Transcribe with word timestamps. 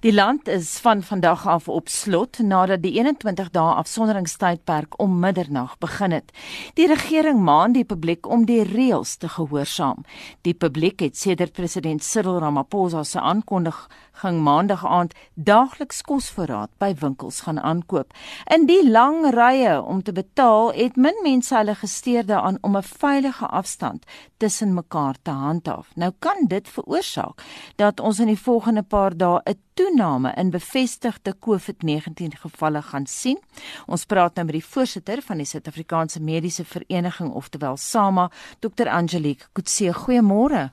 Die 0.00 0.12
land 0.12 0.48
is 0.48 0.78
van 0.78 1.02
vandag 1.02 1.46
af 1.46 1.68
op 1.68 1.88
slot 1.88 2.38
nadat 2.38 2.84
die 2.84 2.92
21 3.00 3.48
dae 3.50 3.72
afsonderingstydperk 3.80 4.94
om 5.02 5.16
middernag 5.18 5.72
begin 5.82 6.14
het. 6.14 6.30
Die 6.78 6.86
regering 6.86 7.40
maan 7.42 7.74
die 7.74 7.84
publiek 7.84 8.28
om 8.30 8.44
die 8.46 8.62
reëls 8.62 9.16
te 9.18 9.28
gehoorsaam. 9.28 10.04
Die 10.46 10.54
publiek 10.54 11.02
het 11.02 11.18
sedert 11.18 11.52
president 11.52 12.04
Cyril 12.04 12.38
Ramaphosa 12.38 13.02
se 13.02 13.18
aankondiging 13.18 14.38
maandag 14.38 14.86
aand 14.86 15.18
daagliks 15.34 16.04
kosvoorraad 16.06 16.70
by 16.78 16.94
winkels 17.00 17.40
gaan 17.40 17.58
aankoop. 17.58 18.14
In 18.54 18.70
die 18.70 18.84
lang 18.90 19.26
rye 19.34 19.80
om 19.82 20.02
te 20.02 20.14
betaal, 20.14 20.72
het 20.78 20.96
min 20.96 21.22
mense 21.26 21.56
hulle 21.56 21.74
gesteer 21.74 22.26
daaraan 22.26 22.62
om 22.62 22.76
'n 22.76 22.82
veilige 22.82 23.46
afstand 23.46 24.06
tussen 24.36 24.74
mekaar 24.74 25.16
te 25.22 25.30
handhaaf. 25.30 25.90
Nou 25.94 26.12
kan 26.18 26.46
dit 26.46 26.68
veroorsaak 26.68 27.42
dat 27.76 28.00
ons 28.00 28.18
in 28.20 28.26
die 28.26 28.42
volgende 28.42 28.82
paar 28.82 29.16
dae 29.16 29.40
'n 29.44 29.58
toename 29.78 30.32
in 30.36 30.50
bevestigde 30.50 31.34
COVID-19 31.46 32.40
gevalle 32.42 32.82
gaan 32.82 33.06
sien. 33.06 33.38
Ons 33.86 34.06
praat 34.10 34.34
nou 34.34 34.46
met 34.48 34.56
die 34.58 34.64
voorsitter 34.64 35.22
van 35.22 35.38
die 35.38 35.46
Suid-Afrikaanse 35.46 36.22
Mediese 36.22 36.64
Vereniging, 36.66 37.30
oftewel 37.30 37.76
SAMA, 37.78 38.28
Dr. 38.64 38.90
Angelique 38.90 39.46
Kutse. 39.52 39.92
Goeiemôre. 39.94 40.68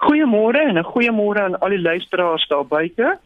Goeiemôre 0.00 0.60
en 0.68 0.78
'n 0.78 0.90
goeiemôre 0.92 1.40
aan 1.40 1.58
al 1.60 1.68
die 1.68 1.82
luisteraars 1.82 2.48
daar 2.48 2.66
buite. 2.66 3.18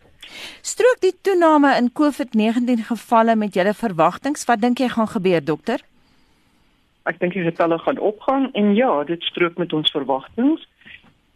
Strook 0.63 1.01
die 1.01 1.15
toename 1.21 1.77
in 1.77 1.93
COVID-19 1.93 2.85
gevalle 2.91 3.37
met 3.37 3.55
julle 3.55 3.75
verwagtinge? 3.75 4.45
Wat 4.47 4.61
dink 4.61 4.79
jy 4.79 4.89
gaan 4.89 5.09
gebeur, 5.09 5.45
dokter? 5.45 5.81
Ek 7.05 7.19
dink 7.21 7.33
die 7.33 7.45
getalle 7.45 7.79
gaan 7.79 7.99
opgaan 7.99 8.51
en 8.53 8.75
ja, 8.75 9.05
dit 9.05 9.23
strook 9.23 9.57
met 9.57 9.73
ons 9.73 9.91
verwagtinge. 9.91 10.59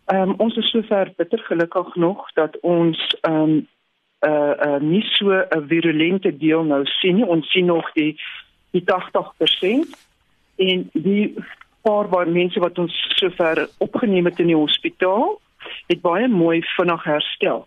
Ehm 0.08 0.30
um, 0.30 0.34
ons 0.40 0.56
is 0.56 0.70
sover 0.70 1.12
bitter 1.16 1.38
gelukkig 1.38 1.94
nog 1.94 2.32
dat 2.32 2.60
ons 2.60 3.16
ehm 3.20 3.34
um, 3.42 3.68
uh 4.26 4.54
uh 4.66 4.80
nie 4.80 5.02
so 5.02 5.30
'n 5.30 5.66
virulente 5.68 6.36
deel 6.36 6.64
nou 6.64 6.84
sien 6.84 7.14
nie. 7.14 7.26
Ons 7.26 7.50
sien 7.50 7.64
nog 7.64 7.92
die 7.92 8.16
die 8.70 8.84
80% 8.84 9.90
en 10.56 10.90
die 10.92 11.34
paar 11.82 12.08
waar 12.08 12.28
mense 12.28 12.60
wat 12.60 12.78
ons 12.78 12.94
sover 13.16 13.68
opgeneem 13.78 14.24
het 14.24 14.38
in 14.38 14.46
die 14.46 14.56
hospitaal 14.56 15.40
het 15.86 16.00
baie 16.00 16.28
mooi 16.28 16.62
vinnig 16.62 17.04
herstel. 17.04 17.66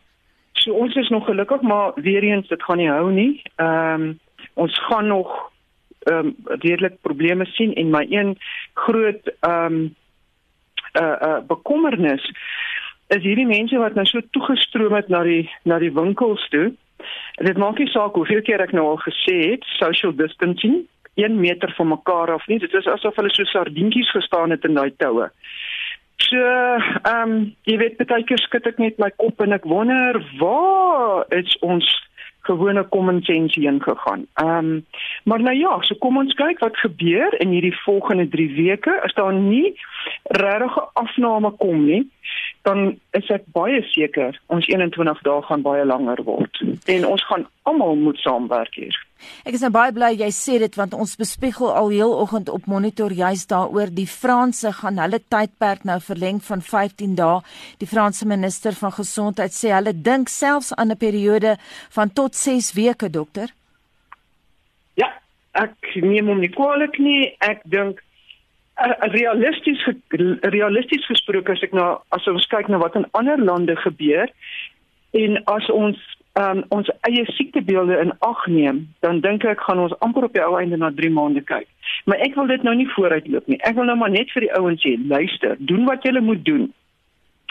So 0.51 0.73
ons 0.73 0.95
is 0.95 1.09
nog 1.09 1.25
gelukkig 1.25 1.61
maar 1.61 1.91
weer 1.95 2.23
eens 2.23 2.47
dit 2.47 2.63
gaan 2.63 2.77
nie 2.77 2.89
hou 2.89 3.11
nie. 3.11 3.41
Ehm 3.55 4.01
um, 4.01 4.19
ons 4.53 4.79
gaan 4.89 5.07
nog 5.07 5.51
ehm 5.99 6.17
um, 6.17 6.35
redelik 6.45 7.01
probleme 7.01 7.45
sien 7.45 7.73
en 7.73 7.89
my 7.89 8.05
een 8.09 8.37
groot 8.73 9.33
ehm 9.39 9.73
um, 9.73 9.95
uh 10.99 11.15
uh 11.27 11.39
bekommernis 11.47 12.25
is 13.07 13.23
hierdie 13.23 13.47
mense 13.47 13.77
wat 13.77 13.95
nou 13.95 14.05
so 14.07 14.23
toegestroom 14.31 14.95
het 14.95 15.09
na 15.09 15.23
die 15.27 15.49
na 15.63 15.79
die 15.79 15.91
winkels 15.93 16.47
toe. 16.53 16.71
Dit 17.41 17.57
maak 17.57 17.79
nie 17.79 17.89
saak 17.91 18.15
hoeveel 18.15 18.41
keer 18.45 18.61
ek 18.63 18.73
nou 18.77 18.85
al 18.93 19.01
gesê 19.03 19.37
het 19.51 19.67
social 19.79 20.15
distancing 20.15 20.83
1 21.19 21.39
meter 21.39 21.73
van 21.77 21.87
mekaar 21.87 22.31
af 22.31 22.47
nie. 22.47 22.59
Dit 22.59 22.73
is 22.73 22.87
asof 22.87 23.15
hulle 23.19 23.31
so 23.33 23.43
sardientjies 23.43 24.11
gestaan 24.15 24.55
het 24.55 24.63
in 24.63 24.77
daai 24.79 24.91
toue. 24.97 25.27
So, 26.29 26.37
ehm 26.37 27.31
um, 27.31 27.35
jy 27.65 27.77
weet 27.81 27.99
baie 28.07 28.23
keer 28.27 28.39
skud 28.41 28.67
ek 28.69 28.79
net 28.81 28.99
my 29.01 29.09
kop 29.21 29.41
en 29.41 29.55
ek 29.55 29.67
wonder 29.69 30.19
waar 30.39 31.25
is 31.37 31.55
ons 31.65 31.87
gewone 32.49 32.83
common 32.89 33.21
sense 33.23 33.59
heen 33.59 33.79
gegaan. 33.83 34.25
Ehm 34.43 34.57
um, 34.57 34.85
maar 35.23 35.41
nou 35.41 35.55
ja, 35.57 35.77
so 35.87 35.95
kom 36.03 36.17
ons 36.17 36.33
kyk 36.33 36.59
wat 36.65 36.77
gebeur 36.83 37.37
in 37.43 37.53
hierdie 37.55 37.75
volgende 37.83 38.27
3 38.29 38.47
weke. 38.57 38.93
As 39.05 39.13
daar 39.17 39.33
nie 39.33 39.73
regtig 40.41 40.77
afname 41.03 41.51
kom 41.63 41.85
nie, 41.85 42.03
dan 42.61 42.99
is 43.17 43.29
ek 43.33 43.47
baie 43.55 43.81
seker 43.89 44.37
ons 44.53 44.67
21 44.69 45.21
dae 45.25 45.41
gaan 45.47 45.63
baie 45.65 45.85
langer 45.85 46.21
word 46.25 46.59
en 46.93 47.07
ons 47.09 47.23
gaan 47.29 47.47
almal 47.69 47.95
moet 47.97 48.19
saamwerk 48.21 48.75
hier. 48.77 48.97
Ek 49.45 49.55
is 49.57 49.63
nou 49.65 49.71
baie 49.73 49.93
bly 49.93 50.11
jy 50.19 50.29
sê 50.35 50.57
dit 50.61 50.77
want 50.77 50.93
ons 50.97 51.15
bespiegel 51.17 51.71
al 51.73 51.89
heel 51.93 52.13
oggend 52.23 52.49
op 52.53 52.67
monitor 52.69 53.13
juist 53.13 53.49
daaroor 53.53 53.93
die 53.93 54.07
Franse 54.09 54.73
gaan 54.81 55.01
hulle 55.01 55.21
tydperk 55.33 55.85
nou 55.89 55.97
verleng 56.05 56.41
van 56.45 56.61
15 56.61 57.17
dae. 57.17 57.41
Die 57.81 57.89
Franse 57.89 58.27
minister 58.29 58.77
van 58.77 58.93
gesondheid 58.97 59.57
sê 59.57 59.73
hulle 59.73 59.93
dink 59.93 60.29
selfs 60.29 60.73
aan 60.75 60.91
'n 60.91 61.01
periode 61.01 61.57
van 61.97 62.13
tot 62.13 62.35
6 62.35 62.73
weke 62.77 63.09
dokter. 63.09 63.49
Ja, 64.95 65.09
ek 65.53 65.95
neem 65.95 66.27
hom 66.27 66.39
nie 66.39 66.53
kwaliek 66.53 66.97
nie. 66.99 67.35
Ek 67.39 67.61
dink 67.65 68.01
realisties 69.13 69.83
realisties 70.41 71.05
gesproke 71.05 71.51
as 71.51 71.63
ek 71.65 71.75
nou 71.77 71.99
as 72.15 72.27
ons 72.27 72.47
kyk 72.51 72.69
na 72.71 72.79
wat 72.81 72.95
in 72.99 73.07
ander 73.17 73.37
lande 73.37 73.75
gebeur 73.83 74.31
en 75.17 75.37
as 75.51 75.69
ons 75.69 75.99
um, 76.39 76.63
ons 76.69 76.89
eie 77.07 77.23
siektebeelde 77.35 77.97
in 77.99 78.13
ag 78.25 78.43
neem, 78.47 78.83
dan 79.05 79.19
dink 79.23 79.45
ek 79.47 79.63
gaan 79.65 79.81
ons 79.83 79.95
amper 80.05 80.27
op 80.27 80.35
die 80.35 80.43
ou 80.43 80.55
einde 80.59 80.79
na 80.79 80.91
3 80.95 81.11
maande 81.13 81.43
kyk. 81.47 81.67
Maar 82.05 82.21
ek 82.27 82.37
wil 82.39 82.47
dit 82.51 82.63
nou 82.67 82.75
nie 82.77 82.89
vooruitloop 82.93 83.49
nie. 83.51 83.59
Ek 83.67 83.75
wil 83.79 83.89
nou 83.89 83.97
maar 83.99 84.13
net 84.13 84.31
vir 84.35 84.47
die 84.47 84.53
ouens 84.57 84.83
sê, 84.85 84.95
luister, 85.11 85.57
doen 85.59 85.87
wat 85.89 86.07
julle 86.07 86.23
moet 86.23 86.45
doen. 86.47 86.69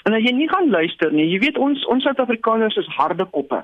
En 0.09 0.17
as 0.17 0.25
jy 0.25 0.33
nie 0.33 0.49
gaan 0.49 0.71
luister 0.73 1.13
nie, 1.13 1.29
jy 1.29 1.43
weet 1.43 1.61
ons 1.61 1.83
ons 1.93 2.07
Suid-Afrikaners 2.07 2.79
is 2.81 2.89
harde 2.97 3.27
koppe. 3.35 3.61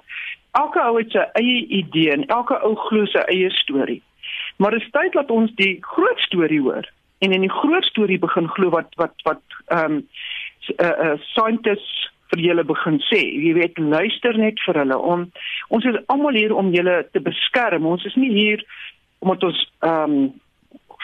Elke 0.60 0.82
ou 0.84 0.98
het 0.98 1.12
sy 1.12 1.24
eie 1.40 1.62
idee 1.80 2.12
en 2.12 2.26
elke 2.32 2.58
ou 2.64 2.74
glo 2.88 3.08
sy 3.12 3.24
eie 3.32 3.48
storie. 3.62 4.02
Maar 4.60 4.76
dit 4.76 4.84
is 4.84 4.92
tyd 4.92 5.16
dat 5.16 5.32
ons 5.32 5.52
die 5.56 5.76
groot 5.84 6.20
storie 6.28 6.60
hoor 6.64 6.84
en 7.18 7.32
in 7.32 7.46
die 7.46 7.52
groot 7.52 7.84
storie 7.84 8.18
begin 8.18 8.48
glo 8.48 8.70
wat 8.74 8.92
wat 9.00 9.14
wat 9.28 9.42
ehm 9.66 9.98
um, 9.98 10.08
uh, 10.78 10.86
uh, 10.86 11.16
scientists 11.32 12.10
vir 12.32 12.42
julle 12.42 12.64
begin 12.66 12.98
sê. 13.06 13.20
Jy 13.22 13.52
weet, 13.54 13.78
luister 13.78 14.38
net 14.38 14.58
vir 14.66 14.80
hulle 14.82 14.98
om 14.98 15.28
ons 15.74 15.84
is 15.86 16.00
almal 16.12 16.34
hier 16.34 16.54
om 16.54 16.72
julle 16.74 17.04
te 17.12 17.22
beskerm. 17.22 17.86
Ons 17.86 18.04
is 18.08 18.16
nie 18.18 18.32
hier 18.34 18.64
omdat 19.24 19.46
ons 19.50 19.62
ehm 19.86 20.18
um, 20.18 20.34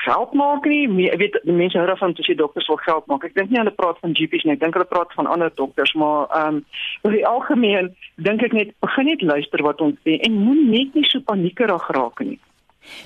geld 0.02 0.32
maak 0.34 0.64
nie. 0.66 0.88
Weet, 0.90 1.36
die 1.46 1.54
mense 1.54 1.78
hou 1.78 1.86
daarvan 1.86 2.14
as 2.18 2.26
jy 2.26 2.34
dokters 2.34 2.66
wil 2.66 2.80
geld 2.82 3.06
maak. 3.06 3.24
Ek 3.28 3.36
dink 3.36 3.52
nie 3.52 3.60
hulle 3.60 3.74
praat 3.76 4.00
van 4.02 4.16
GPs 4.18 4.42
nie. 4.42 4.56
Ek 4.56 4.62
dink 4.64 4.74
hulle 4.74 4.88
praat 4.90 5.12
van 5.14 5.30
ander 5.30 5.52
dokters, 5.54 5.94
maar 5.94 6.26
ehm 6.30 6.58
um, 6.58 6.64
oor 7.06 7.14
die 7.14 7.26
algemeen 7.28 7.92
dink 8.28 8.42
ek 8.42 8.56
net 8.56 8.74
begin 8.82 9.12
net 9.12 9.22
luister 9.22 9.62
wat 9.62 9.80
ons 9.84 10.00
sê 10.06 10.18
en 10.26 10.40
moenie 10.40 10.70
net 10.72 10.98
nie 10.98 11.06
so 11.08 11.22
paniekerig 11.28 11.86
raak 11.96 12.24
nie. 12.26 12.40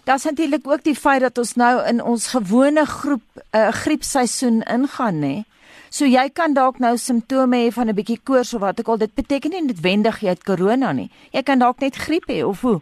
Daar's 0.04 0.24
natuurlik 0.24 0.66
ook 0.66 0.82
die 0.82 0.94
feit 0.94 1.20
dat 1.20 1.38
ons 1.38 1.54
nou 1.54 1.86
in 1.88 2.02
ons 2.02 2.30
gewone 2.30 2.84
groep 2.84 3.26
'n 3.36 3.56
uh, 3.56 3.68
griepseisoen 3.68 4.62
ingaan, 4.62 5.18
nê? 5.20 5.44
So 5.88 6.04
jy 6.04 6.28
kan 6.34 6.54
dalk 6.54 6.78
nou 6.78 6.96
simptome 6.96 7.56
hê 7.56 7.72
van 7.72 7.88
'n 7.88 7.94
bietjie 7.94 8.20
koors 8.22 8.54
of 8.54 8.60
wat 8.60 8.80
ook 8.80 8.88
al. 8.88 8.98
Dit 8.98 9.14
beteken 9.14 9.50
nie 9.50 9.62
noodwendig 9.64 10.20
jy 10.20 10.28
het 10.28 10.44
korona 10.44 10.92
nie. 10.92 11.10
Jy 11.32 11.42
kan 11.42 11.58
dalk 11.58 11.80
net 11.80 11.96
griep 11.96 12.26
hê 12.28 12.44
of 12.44 12.60
hoe. 12.60 12.80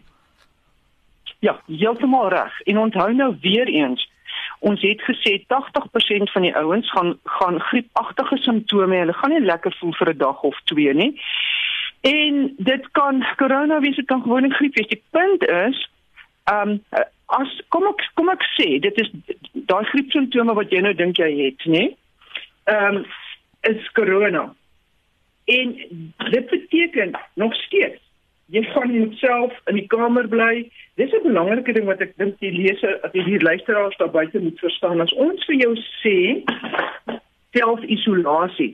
Ja, 1.39 1.59
heeltemal 1.67 2.29
reg. 2.29 2.61
En 2.61 2.77
onthou 2.77 3.13
nou 3.13 3.37
weer 3.41 3.67
eens, 3.67 4.09
ons 4.59 4.81
het 4.81 5.01
gesê 5.01 5.45
80% 5.47 6.31
van 6.31 6.41
die 6.41 6.55
ouens 6.55 6.91
gaan 6.91 7.19
gaan 7.23 7.59
griepagtige 7.59 8.37
simptome. 8.37 8.95
Hulle 8.95 9.13
gaan 9.13 9.29
nie 9.29 9.45
lekker 9.45 9.75
voel 9.79 9.93
vir 9.93 10.09
'n 10.09 10.17
dag 10.17 10.41
of 10.41 10.61
twee 10.63 10.93
nie. 10.93 11.21
En 12.01 12.53
dit 12.57 12.91
kan 12.91 13.25
korona 13.35 13.79
wees, 13.79 13.95
dit 13.95 14.05
kan 14.05 14.21
gewone 14.21 14.49
griep 14.49 14.75
wees. 14.75 14.87
Die 14.87 15.03
punt 15.09 15.47
is, 15.47 15.89
ehm 16.51 16.69
um, 16.69 17.03
as 17.35 17.49
kom 17.73 17.87
ek 17.89 18.01
kom 18.13 18.29
ek 18.29 18.43
sê, 18.53 18.79
dit 18.79 18.99
is 19.01 19.09
daai 19.69 19.83
griepsimptome 19.89 20.53
wat 20.53 20.71
jy 20.71 20.81
nou 20.85 20.93
dink 20.93 21.17
jy 21.17 21.31
het, 21.39 21.65
nê? 21.65 21.85
ehm 22.65 22.95
um, 22.95 23.05
is 23.61 23.91
corona. 23.91 24.55
En 25.45 25.75
dit 26.29 26.49
beteken 26.49 27.19
nog 27.33 27.53
steeds 27.55 28.01
jy 28.53 28.61
gaan 28.63 28.91
net 28.93 29.13
self 29.17 29.53
in 29.65 29.79
die 29.79 29.87
kamer 29.89 30.27
bly. 30.29 30.69
Dis 30.95 31.13
'n 31.13 31.23
belangrike 31.23 31.73
ding 31.73 31.85
wat 31.85 32.01
ek 32.01 32.17
dink 32.17 32.39
die 32.39 32.51
leser, 32.51 32.99
jy 33.13 33.23
hier 33.23 33.41
luisteraars 33.41 33.97
daar 33.97 34.11
buite 34.11 34.39
moet 34.39 34.59
verstaan. 34.59 35.01
As 35.01 35.13
ons 35.13 35.45
vir 35.45 35.55
jou 35.55 35.75
sê 36.01 36.43
self-isolasie, 37.55 38.73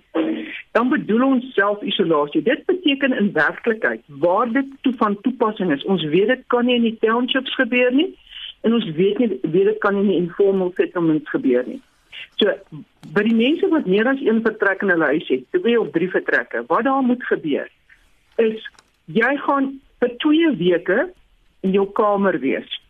dan 0.75 0.89
bedoel 0.89 1.25
ons 1.25 1.53
self-isolasie. 1.53 2.41
Dit 2.41 2.65
beteken 2.65 3.13
in 3.17 3.31
werklikheid 3.33 4.01
waar 4.23 4.51
dit 4.51 4.67
toe 4.81 4.93
van 4.97 5.17
toepassing 5.21 5.71
is. 5.71 5.85
Ons 5.85 6.03
weet 6.03 6.27
dit 6.27 6.43
kan 6.47 6.65
nie 6.65 6.79
in 6.79 6.89
die 6.89 6.97
townships 6.99 7.55
gebeur 7.55 7.93
nie 7.93 8.09
en 8.61 8.73
ons 8.77 8.85
weet 8.97 9.17
nie 9.17 9.29
weet 9.41 9.69
dit 9.71 9.79
kan 9.81 9.95
nie 9.95 10.03
in 10.03 10.11
die 10.11 10.21
informal 10.21 10.73
settlements 10.77 11.29
gebeur 11.29 11.65
nie. 11.67 11.81
So 12.41 12.53
by 13.15 13.23
die 13.25 13.37
mense 13.37 13.69
wat 13.73 13.89
meer 13.89 14.09
as 14.09 14.21
een 14.21 14.41
vertrek 14.45 14.83
in 14.85 14.93
hulle 14.93 15.13
huis 15.13 15.29
het, 15.29 15.45
twee 15.57 15.79
of 15.79 15.89
drie 15.95 16.09
vertrekke, 16.09 16.63
wat 16.67 16.85
daar 16.89 17.05
moet 17.05 17.23
gebeur 17.29 17.69
is 18.41 18.67
jy 19.11 19.31
gaan 19.45 19.73
vir 20.01 20.13
2 20.23 20.53
weke 20.59 20.99
in 21.61 21.75
jou 21.75 21.85
kamer 21.97 22.39
wees. 22.41 22.80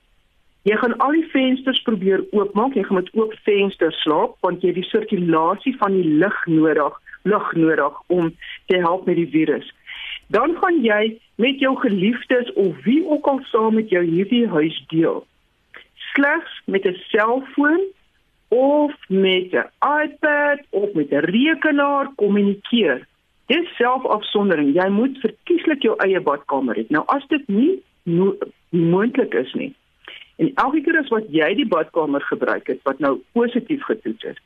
Jy 0.63 0.75
gaan 0.77 0.97
al 1.01 1.15
die 1.17 1.25
vensters 1.31 1.81
probeer 1.81 2.21
oopmaak, 2.37 2.75
jy 2.77 2.83
gaan 2.85 2.99
met 2.99 3.09
oop 3.17 3.31
vensters 3.47 3.97
slaap 4.05 4.35
want 4.45 4.61
jy 4.61 4.69
het 4.69 4.77
die 4.77 4.89
sirkulasie 4.91 5.73
van 5.79 5.95
die 5.97 6.17
lug 6.21 6.37
nodig, 6.45 6.99
lug 7.25 7.47
nodig 7.57 7.97
om 8.13 8.29
te 8.69 8.77
help 8.83 9.07
met 9.09 9.17
die 9.17 9.29
virus. 9.33 9.71
Dan 10.29 10.53
gaan 10.61 10.77
jy 10.85 11.17
met 11.41 11.59
jou 11.59 11.73
geliefdes 11.81 12.53
of 12.53 12.77
wie 12.85 13.01
ook 13.07 13.25
al 13.27 13.41
saam 13.49 13.73
met 13.79 13.89
jou 13.89 14.03
hierdie 14.05 14.45
huis 14.47 14.77
deel. 14.93 15.25
Slegs 16.13 16.61
met 16.65 16.85
'n 16.85 16.95
selfoon 17.09 17.81
of 18.47 18.93
met 19.07 19.49
'n 19.51 19.69
iPad 19.81 20.59
of 20.69 20.93
met 20.93 21.09
'n 21.09 21.25
rekenaar 21.25 22.11
kommunikeer. 22.15 23.07
Dis 23.45 23.75
selfafsondering. 23.75 24.73
Jy 24.73 24.89
moet 24.89 25.17
verkieslik 25.17 25.81
jou 25.81 25.95
eie 25.97 26.19
badkamer 26.19 26.75
het. 26.75 26.89
Nou 26.89 27.03
as 27.05 27.27
dit 27.27 27.47
nie 27.47 27.81
no 28.03 28.37
moontlik 28.69 29.33
is 29.33 29.53
nie. 29.53 29.75
En 30.41 30.51
elke 30.63 30.81
keer 30.81 30.97
as 30.97 31.11
wat 31.13 31.29
jy 31.29 31.51
die 31.59 31.67
badkamer 31.69 32.23
gebruik 32.25 32.67
het 32.71 32.81
wat 32.89 32.99
nou 33.03 33.19
positief 33.37 33.83
getoets 33.85 34.23
is, 34.33 34.39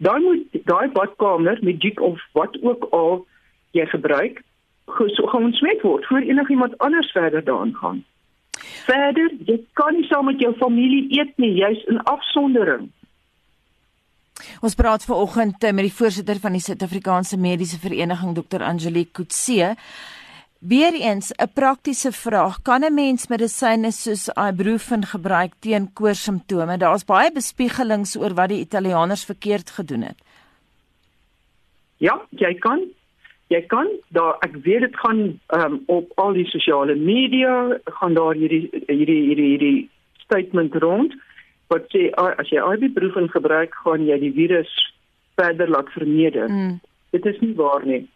dan 0.00 0.24
moet 0.24 0.58
daai 0.70 0.88
badkamer 0.96 1.60
met 1.60 1.80
dik 1.84 2.00
of 2.00 2.22
wat 2.38 2.56
ook 2.62 2.88
al 2.96 3.26
jy 3.76 3.84
gebruik, 3.92 4.40
gaan 4.86 5.50
ontsmet 5.50 5.84
word 5.84 6.06
voor 6.08 6.24
enigiemand 6.24 6.78
anders 6.78 7.12
verder 7.12 7.44
daaraan 7.44 7.74
gaan. 7.74 8.02
Verder, 8.88 9.30
jy 9.44 9.58
kan 9.72 9.96
nie 9.96 10.06
saam 10.08 10.28
met 10.30 10.40
jou 10.40 10.54
familie 10.60 11.06
eet 11.18 11.36
nie, 11.36 11.52
jy's 11.60 11.84
in 11.92 12.00
afsondering. 12.08 12.88
Ons 14.64 14.76
praat 14.78 15.04
vanoggend 15.04 15.64
eh, 15.64 15.72
met 15.72 15.88
die 15.88 15.94
voorsitter 15.94 16.40
van 16.40 16.56
die 16.56 16.62
Suid-Afrikaanse 16.64 17.38
Mediese 17.40 17.78
Vereniging, 17.80 18.34
Dr. 18.36 18.64
Angelique 18.64 19.12
Kutse. 19.12 19.74
Weereens 20.68 21.30
'n 21.30 21.52
praktiese 21.54 22.12
vraag: 22.12 22.62
Kan 22.62 22.84
'n 22.84 22.94
mens 22.94 23.28
medisyne 23.28 23.90
soos 23.90 24.28
ibuprofen 24.28 25.04
gebruik 25.04 25.52
teen 25.60 25.92
koorsimptome? 25.92 26.76
Daar's 26.76 27.04
baie 27.04 27.32
bespiegelings 27.32 28.16
oor 28.16 28.34
wat 28.34 28.48
die 28.48 28.60
Italianers 28.60 29.24
verkeerd 29.24 29.70
gedoen 29.70 30.02
het. 30.02 30.18
Ja, 31.96 32.26
jy 32.30 32.54
kan 32.54 32.80
jy 33.48 33.60
kan 33.66 33.86
daar 34.08 34.36
ek 34.40 34.56
weet 34.64 34.80
dit 34.80 34.96
gaan 34.96 35.40
um, 35.48 35.82
op 35.86 36.12
al 36.14 36.32
die 36.32 36.46
sosiale 36.46 36.94
media 36.94 37.78
gaan 37.84 38.14
daar 38.14 38.34
hierdie 38.34 38.70
hierdie 38.86 39.22
hierdie 39.28 39.50
hierdie 39.52 39.88
statement 40.24 40.74
rond 40.74 41.14
wat 41.66 41.84
sê 41.92 42.10
as 42.16 42.48
jy 42.48 42.60
ibuprofen 42.76 43.28
gebruik 43.28 43.74
gaan 43.84 44.06
jy 44.06 44.18
die 44.18 44.32
virus 44.32 44.72
verder 45.36 45.68
laat 45.68 45.88
vermeerder. 45.88 46.48
Mm. 46.48 46.80
Dit 47.10 47.26
is 47.26 47.40
nie 47.40 47.54
waar 47.54 47.86
nie. 47.86 48.08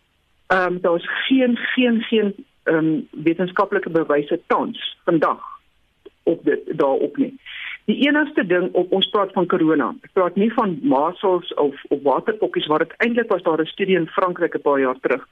Ehm 0.48 0.72
um, 0.72 0.80
daar 0.80 0.96
is 0.96 1.08
geen 1.26 1.56
geen 1.56 2.02
geen 2.02 2.34
ehm 2.62 2.76
um, 2.76 3.08
wetenskaplike 3.10 3.90
bewyse 3.90 4.40
tans 4.46 4.98
vandag 5.04 5.40
op 6.22 6.44
dit 6.44 6.60
daarop 6.78 7.16
nie. 7.16 7.40
Die 7.84 8.06
enigste 8.08 8.46
ding 8.46 8.72
op 8.72 8.92
ons 8.92 9.08
praat 9.08 9.32
van 9.32 9.46
corona. 9.46 9.94
Praat 10.12 10.34
nie 10.36 10.52
van 10.52 10.78
masels 10.82 11.54
of 11.54 11.84
of 11.88 12.02
waterpokkies 12.02 12.66
waar 12.66 12.78
dit 12.78 12.94
eintlik 12.96 13.28
was 13.28 13.42
daar 13.42 13.60
'n 13.60 13.66
studie 13.66 13.96
in 13.96 14.06
Frankryk 14.06 14.54
'n 14.54 14.60
paar 14.60 14.80
jaar 14.80 15.00
terug 15.00 15.28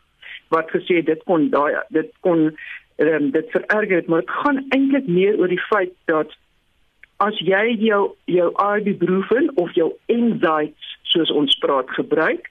wat 0.48 0.70
gesê 0.70 1.02
dit 1.04 1.22
kon 1.24 1.50
daai 1.50 1.74
dit 1.88 2.12
kon 2.20 2.56
um, 2.96 3.30
dit 3.30 3.50
vererger 3.50 3.96
het, 3.96 4.06
maar 4.06 4.20
dit 4.20 4.30
gaan 4.30 4.64
eintlik 4.68 5.06
meer 5.06 5.38
oor 5.38 5.48
die 5.48 5.66
feit 5.68 5.92
dat 6.04 6.32
as 7.16 7.38
jy 7.38 7.76
jou 7.80 8.10
jou 8.24 8.48
ibuprofen 8.78 9.50
of 9.54 9.72
jou 9.74 9.92
NSAIDs 10.06 10.98
soos 11.02 11.30
ons 11.30 11.58
praat 11.58 11.90
gebruik, 11.90 12.50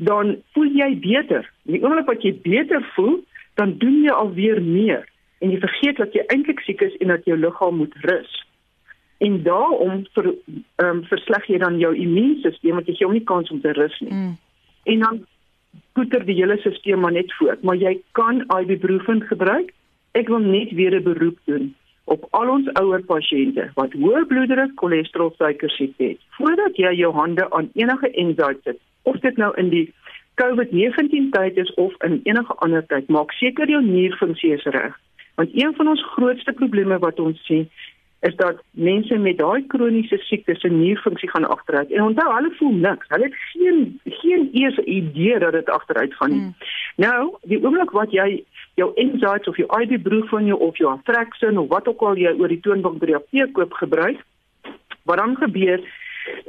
dan 0.00 0.36
voel 0.54 0.70
jy 0.72 0.90
beter. 1.02 1.44
Die 1.68 1.82
oomblik 1.82 2.08
wat 2.08 2.22
jy 2.24 2.32
beter 2.44 2.84
voel, 2.94 3.18
dan 3.60 3.76
doen 3.78 4.02
jy 4.04 4.14
alweer 4.16 4.62
meer 4.62 5.04
en 5.40 5.52
jy 5.52 5.58
vergeet 5.60 6.00
dat 6.00 6.14
jy 6.16 6.24
eintlik 6.32 6.60
siek 6.64 6.80
is 6.84 6.96
en 7.00 7.12
dat 7.12 7.24
jou 7.28 7.36
liggaam 7.36 7.76
moet 7.80 7.94
rus 8.08 8.32
en 9.20 9.42
daarom 9.42 10.06
vir 10.14 10.26
ehm 10.30 10.86
um, 10.86 11.00
versleg 11.08 11.46
jy 11.52 11.58
dan 11.60 11.76
jou 11.80 11.90
immuunstelsel 12.04 12.76
want 12.76 12.88
jy 12.88 12.94
gee 12.96 13.08
hom 13.08 13.16
nie 13.16 13.26
kans 13.28 13.50
om 13.52 13.60
te 13.60 13.72
rus 13.76 13.98
nie. 14.00 14.12
Mm. 14.12 14.36
En 14.92 15.04
dan 15.04 15.18
goeter 15.98 16.24
die 16.24 16.38
hele 16.38 16.56
stelsel 16.62 16.96
maar 16.96 17.12
net 17.12 17.32
voort, 17.36 17.62
maar 17.62 17.76
jy 17.76 17.98
kan 18.16 18.40
ibuprofen 18.56 19.20
gebruik. 19.28 19.74
Ek 20.16 20.32
wil 20.32 20.40
net 20.40 20.72
weer 20.78 20.96
'n 20.96 21.04
beroep 21.04 21.38
doen 21.44 21.74
op 22.10 22.26
al 22.36 22.48
ons 22.50 22.68
ouer 22.80 23.02
pasiënte 23.06 23.68
wat 23.76 23.94
hoë 23.94 24.24
bloeddruk, 24.30 24.72
cholesterol, 24.82 25.30
suiker 25.38 25.70
siekte 25.70 26.12
het. 26.12 26.24
Voordat 26.38 26.78
jy 26.80 26.90
jou 26.98 27.12
hande 27.14 27.46
aan 27.54 27.70
enige 27.78 28.10
enzyme 28.10 28.58
sit, 28.64 28.80
of 29.02 29.20
dit 29.22 29.36
nou 29.38 29.50
in 29.60 29.70
die 29.70 29.86
COVID-19 30.42 31.30
tyd 31.36 31.60
is 31.62 31.70
of 31.74 31.94
in 32.06 32.20
enige 32.24 32.56
ander 32.66 32.82
tyd, 32.90 33.08
maak 33.08 33.32
seker 33.38 33.70
jou 33.70 33.82
nierfunksie 33.84 34.56
is 34.56 34.66
reg. 34.74 34.98
Want 35.38 35.54
een 35.54 35.74
van 35.76 35.88
ons 35.94 36.04
grootste 36.16 36.52
probleme 36.52 36.98
wat 36.98 37.20
ons 37.20 37.38
sien 37.46 37.68
is 38.20 38.34
dat 38.36 38.58
mense 38.70 39.16
met 39.16 39.38
daai 39.38 39.64
kroniese 39.72 40.18
siektes 40.26 40.60
se 40.60 40.68
nierfunksie 40.68 41.30
gaan 41.30 41.48
agteruit. 41.48 41.92
En 41.92 42.02
onthou, 42.02 42.26
hulle 42.34 42.50
voel 42.58 42.74
niks. 42.82 43.08
Hulle 43.08 43.30
het 43.30 43.38
geen 43.52 44.00
geen 44.04 44.48
eers 44.52 44.76
idee 44.78 45.38
dat 45.38 45.52
dit 45.52 45.70
agteruit 45.70 46.14
gaan 46.14 46.30
nie. 46.30 46.40
Hmm. 46.40 46.54
Nou, 46.96 47.34
die 47.42 47.62
oomblik 47.64 47.94
wat 47.96 48.12
jy 48.12 48.42
jou 48.80 48.90
enzymes 49.04 49.48
of 49.48 49.56
jou 49.60 49.68
ibuprofen 49.82 50.50
jou 50.50 50.58
of 50.68 50.76
jou 50.80 50.90
Atraxin 50.90 51.58
of 51.58 51.68
wat 51.72 51.88
ook 51.88 52.02
al 52.02 52.20
jy 52.20 52.34
oor 52.38 52.52
die 52.52 52.60
toonbank 52.64 53.00
by 53.00 53.12
die 53.12 53.18
apteek 53.18 53.52
koop 53.56 53.72
gebruik, 53.82 54.20
wat 55.08 55.22
dan 55.22 55.36
gebeur 55.40 55.80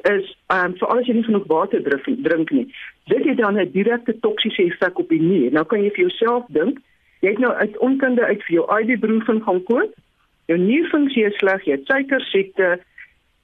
is 0.09 0.27
ehm 0.51 0.71
um, 0.71 0.77
vir 0.77 0.87
alles 0.91 1.07
jy 1.07 1.13
nie 1.17 1.27
genoeg 1.29 1.47
water 1.47 1.83
drink, 1.83 2.07
drink 2.27 2.51
nie. 2.51 2.67
Dit 3.07 3.25
het 3.25 3.37
dan 3.37 3.57
'n 3.59 3.71
direkte 3.71 4.19
toksiese 4.19 4.63
effek 4.63 4.99
op 4.99 5.09
die 5.09 5.21
nier. 5.21 5.51
Nou 5.51 5.65
kan 5.65 5.83
jy 5.83 5.89
vir 5.89 6.07
jouself 6.07 6.45
dink, 6.49 6.79
jy 7.21 7.29
het 7.29 7.39
nou 7.39 7.53
uit 7.53 7.77
onkunde 7.77 8.23
uit 8.25 8.43
vir 8.43 8.55
jou 8.55 8.65
ibuprofen 8.81 9.43
gaan 9.43 9.63
koop 9.63 9.93
jou 10.51 10.59
nierfunksie 10.59 11.25
is 11.29 11.37
sleg, 11.39 11.63
jy 11.65 11.77
het 11.77 11.89
suikersiekte 11.89 12.71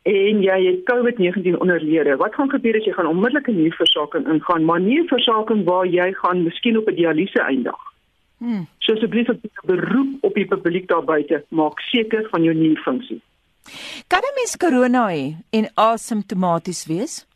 en 0.07 0.41
jy 0.43 0.57
het 0.63 0.85
COVID-19 0.87 1.59
onderlede. 1.59 2.15
Wat 2.21 2.35
gaan 2.35 2.51
gebeur 2.51 2.79
as 2.79 2.87
jy 2.87 2.95
gaan 2.95 3.09
onmiddellike 3.11 3.53
nierversaking 3.55 4.27
ingaan? 4.31 4.65
Maar 4.67 4.83
nierversaking 4.83 5.65
waar 5.67 5.87
jy 5.87 6.11
gaan 6.21 6.45
miskien 6.47 6.79
op 6.79 6.89
'n 6.89 6.99
dialyse 6.99 7.41
eindig. 7.41 7.79
Hmm. 8.37 8.67
So 8.79 8.93
asseblief 8.93 9.29
'n 9.29 9.41
beroep 9.65 10.23
op 10.23 10.33
die 10.33 10.45
publiek 10.45 10.87
daar 10.87 11.03
buite, 11.03 11.43
maak 11.49 11.79
seker 11.79 12.27
van 12.29 12.43
jou 12.43 12.55
nierfunksie. 12.55 13.21
Kan 14.07 14.19
'n 14.19 14.35
mens 14.35 14.57
corona 14.57 15.07
hê 15.07 15.35
en 15.49 15.69
asymptomaties 15.73 16.85
wees? 16.85 17.27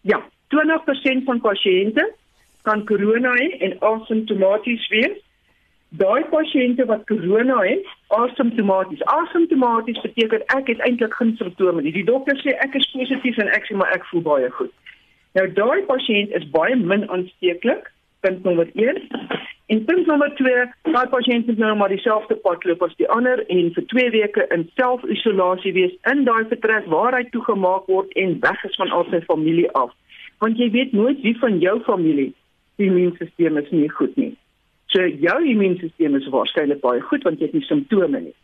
Ja, 0.00 0.22
20% 0.48 1.24
van 1.24 1.40
pasiënte 1.40 2.12
kan 2.62 2.84
corona 2.84 3.32
hê 3.32 3.48
en 3.58 3.80
asymptomaties 3.80 4.88
wees 4.88 5.18
daai 6.00 6.24
pasiënte 6.32 6.86
wat 6.88 7.04
corona 7.06 7.58
het, 7.66 7.88
asymptomaties. 8.16 9.02
Asymptomaties 9.12 10.00
beteken 10.04 10.44
ek 10.56 10.70
het 10.72 10.80
eintlik 10.86 11.14
geen 11.14 11.34
simptome 11.36 11.82
nie. 11.84 11.92
Die 11.92 12.06
dokter 12.08 12.38
sê 12.40 12.56
ek 12.64 12.78
is 12.80 12.88
positief 12.94 13.40
en 13.42 13.50
ek 13.52 13.68
sê 13.68 13.76
maar 13.76 13.92
ek 13.92 14.06
voel 14.10 14.24
baie 14.28 14.48
goed. 14.56 14.72
Nou 15.36 15.46
daai 15.58 15.84
pasiënt 15.88 16.32
is 16.38 16.48
baie 16.54 16.76
min 16.76 17.04
aansteeklik, 17.12 17.90
punt 18.24 18.44
nommer 18.44 18.68
1. 18.72 19.02
En 19.72 19.84
punt 19.84 20.06
nommer 20.06 20.34
2, 20.36 20.64
daai 20.92 21.06
pasiënt 21.08 21.46
het 21.48 21.60
nou 21.62 21.70
maar 21.80 21.88
dieselfde 21.88 22.36
pad 22.44 22.64
loop 22.68 22.82
as 22.84 22.96
die 22.98 23.06
ander 23.14 23.40
en 23.54 23.70
vir 23.72 23.84
2 23.92 24.10
weke 24.12 24.44
in 24.52 24.66
self-isolasie 24.76 25.72
wees 25.72 25.94
in 26.10 26.26
daai 26.26 26.42
vertrek 26.50 26.90
waar 26.92 27.16
hy 27.16 27.22
toegemaak 27.32 27.86
word 27.88 28.12
en 28.20 28.34
weg 28.42 28.66
is 28.68 28.76
van 28.80 28.92
al 28.92 29.06
sy 29.08 29.22
familie 29.30 29.70
af. 29.80 29.94
Want 30.44 30.60
jy 30.60 30.68
weet 30.74 30.92
nooit 30.92 31.24
wie 31.24 31.32
van 31.40 31.56
jou 31.64 31.78
familie 31.88 32.28
die 32.76 32.90
immuunstelsel 32.90 33.62
is 33.62 33.72
nie 33.72 33.88
goed 33.96 34.20
nie. 34.20 34.34
So 34.92 35.08
jou 35.24 35.38
immuunstelsel 35.54 36.20
is 36.20 36.28
waarskynlik 36.36 36.84
baie 36.84 37.00
goed 37.08 37.24
want 37.24 37.40
jy 37.40 37.48
het 37.48 37.56
nie 37.56 37.64
simptome 37.70 38.20
nie. 38.26 38.36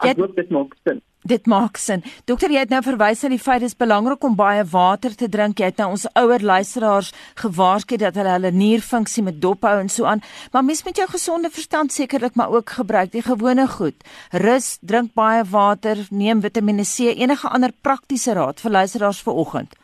Ek 0.00 0.18
hoop 0.18 0.36
dit 0.36 0.50
maak 0.50 0.76
sin. 0.84 1.00
Dit 1.22 1.46
maak 1.46 1.76
sin. 1.76 2.00
Dokter, 2.24 2.48
jy 2.48 2.62
het 2.62 2.70
nou 2.72 2.80
verwys 2.80 3.20
na 3.20 3.28
die 3.28 3.40
feit 3.40 3.60
dis 3.60 3.76
belangrik 3.76 4.22
om 4.24 4.38
baie 4.38 4.62
water 4.64 5.12
te 5.12 5.28
drink. 5.28 5.60
Jy 5.60 5.68
het 5.68 5.82
nou 5.82 5.90
ons 5.92 6.06
ouer 6.16 6.40
luisteraars 6.40 7.10
gewaarsku 7.42 7.98
dat 8.00 8.16
hulle 8.16 8.32
hulle 8.38 8.52
nierfunksie 8.56 9.24
met 9.26 9.36
dop 9.42 9.66
hou 9.68 9.74
en 9.82 9.92
so 9.92 10.08
aan. 10.08 10.24
Maar 10.54 10.64
mens 10.64 10.80
met 10.86 10.96
jou 10.96 11.06
gesonde 11.12 11.50
verstand 11.52 11.92
sekerlik 11.92 12.38
maar 12.40 12.54
ook 12.56 12.72
gebruik 12.78 13.12
die 13.12 13.24
gewone 13.26 13.68
goed. 13.68 14.00
Rus, 14.32 14.78
drink 14.80 15.12
baie 15.12 15.44
water, 15.44 16.00
neem 16.10 16.40
Vitamiene 16.40 16.88
C, 16.88 17.12
enige 17.12 17.52
ander 17.52 17.76
praktiese 17.84 18.32
raad 18.38 18.64
vir 18.64 18.76
luisteraars 18.78 19.20
vanoggend. 19.26 19.76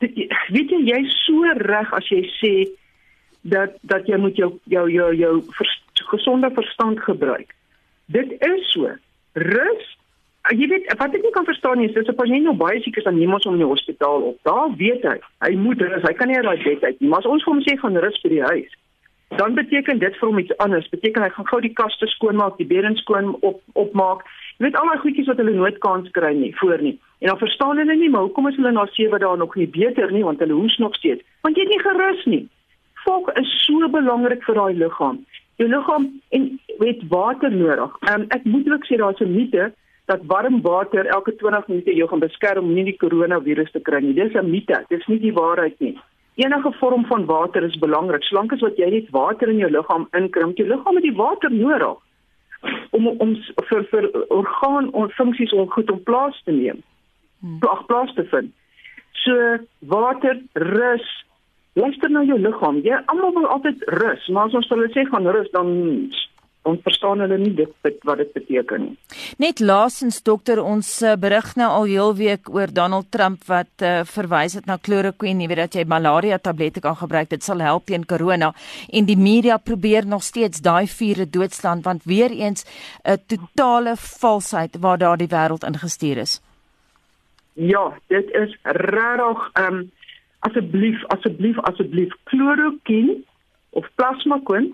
Weet 0.00 0.72
jy 0.72 0.80
jy's 0.88 1.20
so 1.26 1.52
reg 1.60 1.92
as 1.92 2.08
jy 2.08 2.22
sê 2.40 2.54
dat 3.44 3.76
dat 3.84 4.08
jy 4.08 4.16
moet 4.16 4.40
jou 4.40 4.54
jou 4.72 4.86
jou 4.90 5.12
jou 5.14 5.34
vers, 5.58 5.76
gesonde 6.16 6.50
verstand 6.56 7.00
gebruik. 7.04 7.52
Dit 8.06 8.32
is 8.38 8.70
so. 8.72 8.90
Rus. 9.32 9.92
Jy 10.54 10.68
weet 10.70 10.92
wat 10.94 11.14
ek 11.14 11.24
nie 11.26 11.32
kan 11.34 11.44
verstaan 11.44 11.80
nie, 11.82 11.88
is 11.90 11.96
as 12.06 12.14
pasiënt 12.14 12.46
nou 12.46 12.54
baie 12.54 12.78
siek 12.84 13.00
is 13.00 13.06
dan 13.06 13.16
neem 13.18 13.32
ons 13.34 13.44
hom 13.48 13.56
in 13.58 13.64
die 13.64 13.68
hospitaal 13.68 14.28
op. 14.30 14.36
Daar 14.46 14.70
weet 14.78 15.02
hy, 15.02 15.16
hy 15.42 15.52
moet 15.58 15.82
rus. 15.82 16.04
Hy 16.06 16.12
kan 16.14 16.30
nie 16.30 16.38
uit 16.38 16.46
daai 16.46 16.62
bed 16.62 16.84
uit 16.84 17.00
nie. 17.00 17.10
Maar 17.10 17.24
as 17.24 17.30
ons 17.34 17.42
vir 17.42 17.52
hom 17.52 17.62
sê 17.66 17.74
gaan 17.80 17.98
rus 18.04 18.20
by 18.22 18.30
die 18.30 18.44
huis, 18.44 18.76
dan 19.40 19.58
beteken 19.58 19.98
dit 19.98 20.20
vir 20.20 20.28
hom 20.30 20.38
iets 20.38 20.54
anders. 20.62 20.86
Beteken 20.94 21.26
hy 21.26 21.32
gaan 21.34 21.50
gou 21.50 21.60
die 21.64 21.74
kaste 21.74 22.06
skoonmaak, 22.14 22.60
die 22.60 22.68
beddens 22.70 23.02
skoon 23.02 23.34
op 23.40 23.58
opmaak. 23.74 24.22
Jy 24.56 24.68
weet 24.68 24.78
al 24.78 24.92
daai 24.92 25.02
goedjies 25.02 25.32
wat 25.32 25.42
hulle 25.42 25.56
nooit 25.58 25.82
kans 25.82 26.14
kry 26.14 26.30
nie 26.38 26.54
voor 26.62 26.78
nie. 26.78 26.94
En 27.18 27.32
dan 27.32 27.42
verstaan 27.42 27.82
hulle 27.82 27.96
nie, 27.98 28.12
maar 28.12 28.28
hoekom 28.28 28.46
is 28.52 28.60
hulle 28.60 28.70
na 28.76 28.86
7 28.94 29.18
dae 29.18 29.40
nog 29.42 29.58
nie 29.58 29.66
beter 29.66 30.14
nie 30.14 30.22
want 30.24 30.38
hulle 30.44 30.54
hoes 30.54 30.78
nog 30.78 30.94
steeds. 30.94 31.26
Want 31.42 31.58
jy 31.58 31.66
het 31.66 31.74
nie 31.74 31.82
gerus 31.82 32.22
nie 32.30 32.44
volk 33.06 33.30
is 33.40 33.50
so 33.64 33.88
belangrik 33.96 34.44
vir 34.46 34.58
daai 34.58 34.78
liggaam. 34.82 35.20
Jou 35.56 35.68
liggaam 35.68 36.20
en 36.36 36.60
het 36.78 37.02
water 37.08 37.52
nodig. 37.52 37.96
Um, 38.10 38.26
ek 38.28 38.44
moet 38.44 38.68
ook 38.72 38.84
sê 38.84 38.96
daar's 39.00 39.20
'n 39.20 39.34
mite 39.34 39.72
dat 40.06 40.26
warm 40.26 40.60
water 40.62 41.06
elke 41.06 41.36
20 41.36 41.66
minute 41.68 41.94
jou 41.94 42.08
gaan 42.08 42.18
beskerm 42.18 42.64
om 42.64 42.74
nie 42.74 42.84
die 42.84 42.96
koronavirus 42.96 43.70
te 43.70 43.80
kry 43.80 44.00
nie. 44.00 44.14
Dis 44.14 44.34
'n 44.34 44.50
mite. 44.50 44.84
Dis 44.88 45.06
nie 45.06 45.18
die 45.18 45.32
waarheid 45.32 45.80
nie. 45.80 45.98
Enige 46.34 46.72
vorm 46.72 47.06
van 47.06 47.24
water 47.24 47.62
is 47.62 47.78
belangrik. 47.78 48.22
Solank 48.22 48.52
as 48.52 48.60
wat 48.60 48.76
jy 48.76 48.90
net 48.90 49.10
water 49.10 49.48
in 49.48 49.58
jou 49.58 49.70
liggaam 49.70 50.08
inkry, 50.12 50.52
jou 50.54 50.68
liggaam 50.68 50.94
het 50.94 51.02
die 51.02 51.16
water 51.16 51.50
nodig 51.52 51.96
om 52.90 53.06
om 53.06 53.36
vir 53.68 53.84
vir 53.90 54.10
orgaan 54.28 54.92
en 54.92 55.10
funksies 55.10 55.52
om 55.52 55.70
goed 55.70 55.90
om 55.90 56.02
plaas 56.02 56.42
te 56.44 56.52
neem. 56.52 56.82
Hmm. 57.40 57.58
Plaas 57.86 58.14
te 58.14 58.24
vind. 58.24 58.52
So 59.12 59.58
water, 59.78 60.40
rus, 60.52 61.25
luister 61.76 62.10
na 62.10 62.24
jou 62.24 62.38
liggaam. 62.40 62.80
Jy 62.84 63.02
almal 63.12 63.34
wil 63.36 63.50
altyd 63.56 63.84
rus, 64.00 64.28
maar 64.32 64.48
as 64.48 64.56
ons 64.58 64.72
hulle 64.72 64.88
sê 64.94 65.04
gaan 65.10 65.28
rus 65.36 65.50
dan 65.54 65.74
ons 66.66 66.82
verstaan 66.82 67.22
hulle 67.22 67.36
nie 67.38 67.52
dit 67.54 68.00
wat 68.08 68.18
dit 68.18 68.32
beteken 68.34 68.82
nie. 68.82 68.94
Net 69.42 69.60
laasens 69.62 70.18
dokter 70.26 70.58
ons 70.62 70.88
uh, 71.04 71.14
berig 71.20 71.52
nou 71.58 71.68
al 71.70 71.86
heel 71.90 72.14
week 72.18 72.50
oor 72.52 72.72
Donald 72.74 73.10
Trump 73.14 73.44
wat 73.50 73.84
uh, 73.86 74.00
verwys 74.08 74.56
het 74.58 74.66
na 74.66 74.78
chloroquine, 74.82 75.44
jy 75.44 75.50
weet 75.52 75.62
dat 75.62 75.78
jy 75.78 75.86
malaria 75.88 76.40
tablette 76.42 76.82
kan 76.84 76.98
gebruik, 76.98 77.30
dit 77.30 77.44
sal 77.46 77.62
help 77.64 77.86
teen 77.90 78.06
corona 78.08 78.52
en 78.90 79.06
die 79.08 79.18
media 79.20 79.60
probeer 79.62 80.08
nog 80.08 80.24
steeds 80.26 80.64
daai 80.64 80.86
vure 80.90 81.28
doodslaan 81.30 81.84
want 81.86 82.08
weer 82.10 82.34
eens 82.34 82.66
'n 83.04 83.18
totale 83.30 83.94
valsheid 83.96 84.76
waar 84.80 84.98
daardie 84.98 85.30
wêreld 85.30 85.64
ingestuur 85.64 86.18
is. 86.18 86.40
Ja, 87.56 87.94
dit 88.08 88.26
is 88.30 88.58
regtig 88.62 89.50
ehm 89.54 89.74
um, 89.74 89.90
asseblief 90.48 91.04
asseblief 91.14 91.58
asseblief 91.70 92.12
chloroquine 92.30 93.22
of 93.70 93.84
plasmaquine 93.98 94.72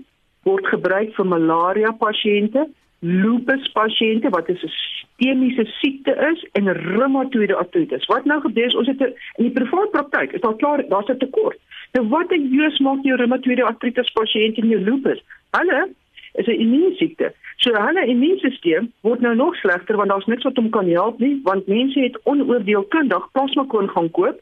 word 0.48 0.66
gebruik 0.66 1.12
vir 1.16 1.28
malaria 1.28 1.92
pasiënte, 2.00 2.66
lupus 3.02 3.66
pasiënte 3.74 4.30
wat 4.34 4.50
'n 4.50 4.58
sistemiese 4.62 5.64
siekte 5.80 6.12
is 6.30 6.44
en 6.58 6.72
reumatoïde 6.72 7.54
artritis. 7.54 8.06
Wat 8.06 8.24
nou 8.24 8.40
gebeur 8.40 8.66
is 8.66 8.76
ons 8.76 8.86
het 8.86 9.02
a, 9.02 9.06
in 9.38 9.50
die 9.50 9.56
private 9.58 9.90
praktyk 9.90 10.32
is 10.32 10.40
daar 10.40 10.56
klaar 10.56 10.88
daar's 10.88 11.10
'n 11.10 11.18
tekort. 11.18 11.58
Nou 11.94 12.08
wat 12.08 12.30
'n 12.30 12.48
jous 12.54 12.78
maak 12.78 13.02
jou 13.02 13.16
reumatoïde 13.16 13.64
artritis 13.64 14.10
pasiënt 14.18 14.58
en 14.58 14.68
jou 14.68 14.80
lupus? 14.80 15.20
Hulle 15.50 15.88
is 16.34 16.46
'n 16.46 16.60
immuunsiekte. 16.64 17.32
So 17.56 17.74
hulle 17.74 18.06
immuunstelsel 18.06 18.88
word 19.00 19.20
nou 19.20 19.34
nog 19.34 19.56
slegter 19.56 19.96
want 19.96 20.08
daar's 20.08 20.26
niks 20.26 20.42
wat 20.42 20.56
hom 20.56 20.70
kan 20.70 20.88
help 20.88 21.18
nie 21.18 21.40
want 21.42 21.66
mense 21.66 22.00
het 22.00 22.18
onoordeelkundig 22.22 23.30
plasmakoon 23.32 23.88
gaan 23.88 24.10
koop 24.10 24.40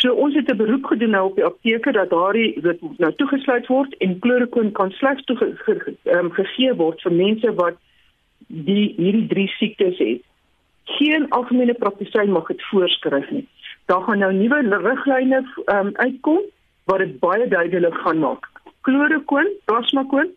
So 0.00 0.14
ons 0.14 0.34
het 0.34 0.50
'n 0.50 0.56
beroep 0.56 0.84
gedoen 0.84 1.10
nou 1.10 1.24
op 1.28 1.34
die 1.36 1.44
apteke 1.44 1.92
dat 1.92 2.10
daardie 2.10 2.60
dit 2.60 2.80
nou 2.98 3.12
toegesluit 3.14 3.66
word 3.66 3.96
en 3.96 4.16
chloroquine 4.20 4.70
kan 4.70 4.90
slegs 4.90 5.24
toe 5.24 5.36
ge, 5.36 5.96
um, 6.04 6.30
gegee 6.32 6.74
word 6.74 7.00
vir 7.00 7.12
mense 7.12 7.54
wat 7.54 7.76
die 8.46 8.94
hierdie 8.96 9.26
drie 9.26 9.48
siektes 9.48 9.98
het. 9.98 10.22
Geen 10.84 11.28
algemene 11.28 11.74
praktisyn 11.74 12.32
mag 12.32 12.46
dit 12.46 12.62
voorskryf 12.62 13.30
nie. 13.30 13.46
Daar 13.86 14.02
gaan 14.02 14.18
nou 14.18 14.32
nuwe 14.32 14.78
riglyne 14.78 15.44
um, 15.66 15.90
uitkom 15.94 16.40
wat 16.84 16.98
dit 16.98 17.18
baie 17.18 17.48
duidelik 17.48 17.94
gaan 17.94 18.18
maak. 18.18 18.50
Chloroquine, 18.80 19.50
plasmaquine 19.64 20.30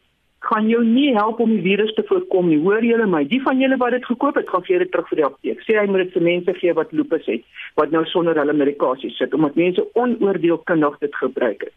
kan 0.45 0.67
jou 0.69 0.81
nie 0.85 1.11
help 1.15 1.39
om 1.43 1.53
die 1.55 1.63
virus 1.63 1.93
te 1.97 2.03
voorkom 2.09 2.49
nie. 2.51 2.59
Hoor 2.61 2.85
julle 2.85 3.07
my? 3.09 3.23
Die 3.29 3.41
van 3.43 3.61
julle 3.61 3.79
wat 3.81 3.95
dit 3.97 4.05
gekoop 4.05 4.37
het, 4.39 4.49
gaan 4.49 4.65
vir 4.67 4.85
dit 4.85 4.91
terug 4.93 5.09
vir 5.11 5.21
die 5.21 5.27
apteek. 5.29 5.63
Sê 5.65 5.79
hy 5.79 5.87
moet 5.89 6.05
dit 6.05 6.13
vir 6.17 6.27
mense 6.29 6.55
gee 6.59 6.75
wat 6.77 6.93
lupus 6.93 7.25
het, 7.31 7.47
wat 7.79 7.95
nou 7.95 8.05
sonder 8.11 8.37
hulle 8.41 8.53
medikasie 8.53 9.11
sit 9.17 9.33
omdat 9.33 9.57
mense 9.59 9.87
onoordeelkundig 9.93 11.01
dit 11.01 11.19
gebruik 11.23 11.67
het. 11.67 11.75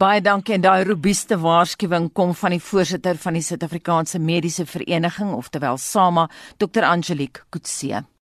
Baie 0.00 0.22
dankie 0.24 0.54
en 0.56 0.62
daai 0.64 0.84
robuuste 0.88 1.36
waarskuwing 1.40 2.08
kom 2.16 2.32
van 2.42 2.56
die 2.56 2.62
voorsitter 2.64 3.18
van 3.20 3.36
die 3.36 3.44
Suid-Afrikaanse 3.44 4.20
Mediese 4.20 4.64
Vereniging, 4.64 5.34
oftewel 5.36 5.76
SAMA, 5.76 6.28
Dr. 6.56 6.86
Angelique 6.88 7.44
Kutse. 7.52 8.04